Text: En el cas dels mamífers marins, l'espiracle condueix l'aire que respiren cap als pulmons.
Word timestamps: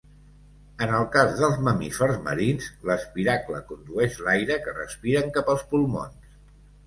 En 0.83 0.93
el 0.99 1.03
cas 1.15 1.33
dels 1.41 1.59
mamífers 1.67 2.15
marins, 2.29 2.69
l'espiracle 2.89 3.61
condueix 3.71 4.17
l'aire 4.29 4.59
que 4.65 4.75
respiren 4.81 5.31
cap 5.39 5.55
als 5.55 5.65
pulmons. 5.75 6.35